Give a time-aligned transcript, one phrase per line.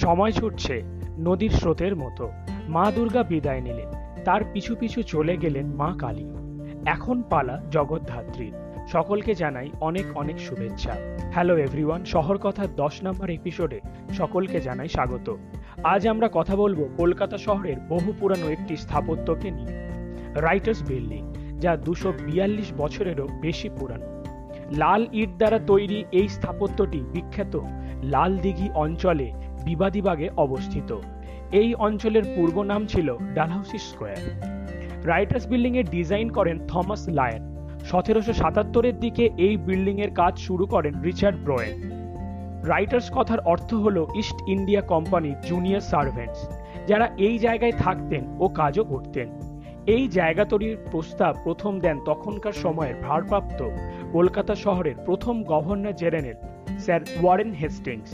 [0.00, 0.82] সময় ছুটছে
[1.18, 2.30] নদীর স্রোতের মতো।
[2.68, 3.88] মা দুর্গা বিদায় নিলেন।
[4.24, 6.26] তার পিছু পিছু চলে গেলেন মা কালী।
[6.86, 8.52] এখন পালা জগদ্ধাত্রীর
[8.88, 10.94] সকলকে জানাই অনেক অনেক শুভেচ্ছা।
[11.32, 13.80] হ্যালো এভরিওয়ান, শহর কথার দশ নম্বর এপিসোডে
[14.12, 15.36] সকলকে জানাই স্বাগত।
[15.84, 19.74] আজ আমরা কথা বলব কলকাতা শহরের বহু পুরানো একটি স্থাপত্যকে নিয়ে।
[20.40, 24.24] রাইটার্স বিল্ডিং, যা দুশো বিয়াল্লিশ বছরেরও বেশি পুরানো।
[24.76, 27.60] লাল ইট দ্বারা তৈরি এই স্থাপত্যটি বিখ্যাত
[28.02, 29.32] লাল দিঘি অঞ্চলে
[29.68, 30.90] বিবাদীবাগে অবস্থিত।
[31.60, 34.22] এই অঞ্চলের পূর্ব নাম ছিল ডালহাউসি স্কোয়ার।
[35.10, 37.42] রাইটার্স বিল্ডিং এর ডিজাইন করেন থমাস লায়ন।
[37.90, 41.76] সতেরোশো সাতাত্তরের দিকে এই বিল্ডিং এর কাজ শুরু করেন রিচার্ড ব্রয়েন।
[42.72, 46.40] রাইটার্স কথার অর্থ হল ইস্ট ইন্ডিয়া কোম্পানির জুনিয়র সার্ভেন্টস,
[46.88, 49.28] যারা এই জায়গায় থাকতেন ও কাজও করতেন।
[49.94, 53.60] এই জায়গা তৈরির প্রস্তাব প্রথম দেন তখনকার সময়ের ভারপ্রাপ্ত
[54.12, 56.38] কলকাতা শহরের প্রথম governor general
[56.84, 58.10] sir Warren Hastings.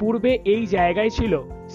[0.00, 1.32] পূর্বে এই জায়গায় ছিল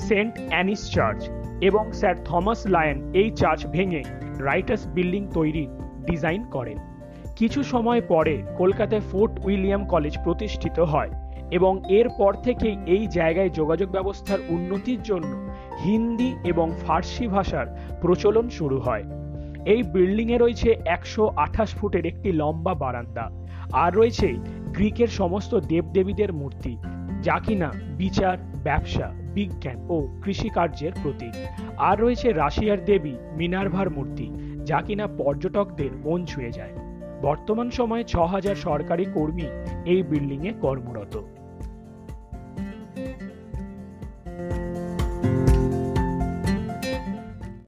[0.07, 1.21] সেন্ট অ্যানিস চার্চ
[1.61, 4.01] এবং স্যার থমাস লায়ন এই চার্চ ভেঙে
[4.47, 5.69] রাইটার্স বিল্ডিং তৈরির
[6.05, 6.77] ডিজাইন করেন।
[7.35, 11.11] কিছু সময় পরে কলকাতায় ফোর্ট উইলিয়াম কলেজ প্রতিষ্ঠিত হয়
[11.51, 15.31] এবং এরপর থেকেই এই জায়গায় যোগাযোগ ব্যবস্থার উন্নতির জন্য
[15.83, 17.67] হিন্দি এবং ফার্সি ভাষার
[18.01, 19.03] প্রচলন শুরু হয়।
[19.73, 23.25] এই বিল্ডিংয়ে রয়েছে একশো আঠাশ ফুটের একটি লম্বা বারান্দা,
[23.83, 24.27] আর রয়েছে
[24.75, 26.73] গ্রিকের সমস্ত দেবদেবীদের মূর্তি।
[27.25, 31.33] যা কিনা বিচার, ব্যবসা, বিজ্ঞান ও কৃষিকার্যের প্রতীক।
[31.77, 34.27] আর রয়েছে রাশিয়ার দেবী মিনার্ভার মূর্তি,
[34.65, 36.73] যা কিনা পর্যটকদের মন ছুঁয়ে যায়।
[37.21, 39.47] বর্তমান সময়ে ছ হাজার সরকারি কর্মী
[39.85, 41.15] এই বিল্ডিংয়ে কর্মরত।